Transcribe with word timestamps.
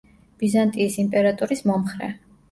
ბიზანტიის 0.43 0.95
იმპერატორის 1.03 1.61
მომხრე. 1.73 2.09